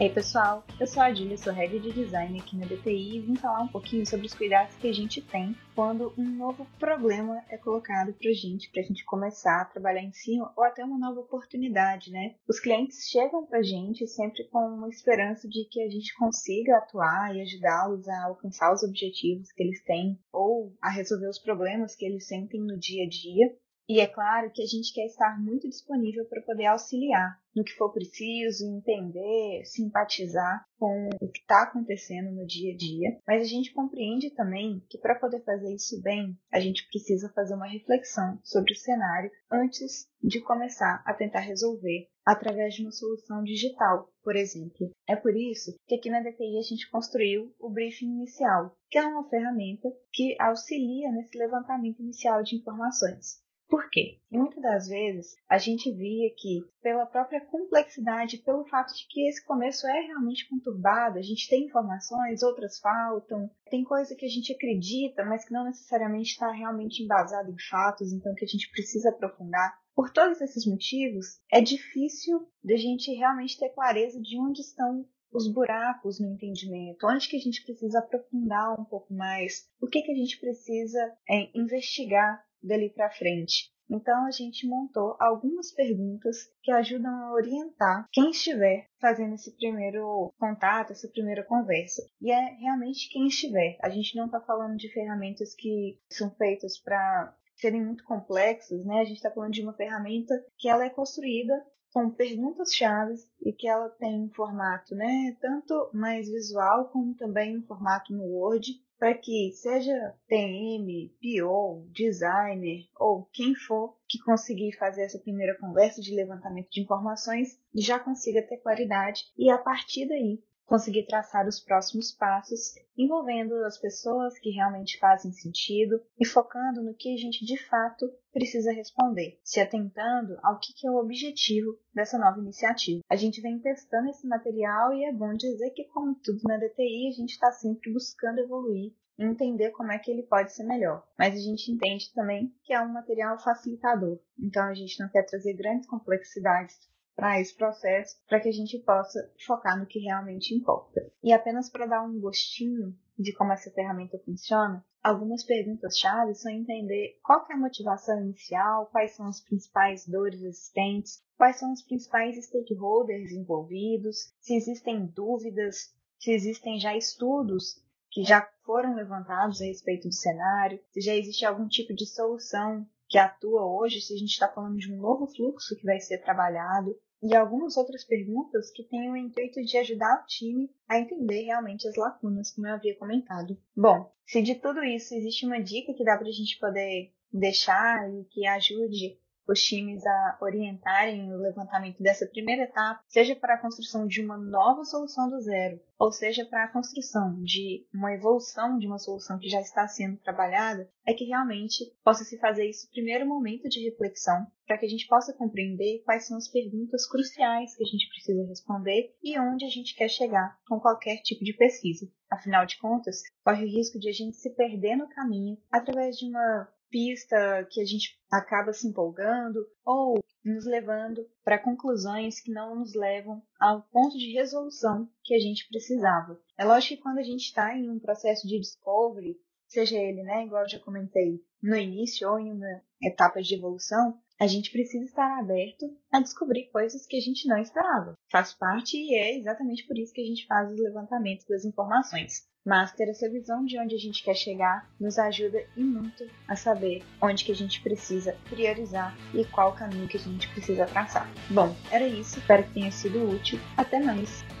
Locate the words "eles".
19.62-19.84, 22.06-22.26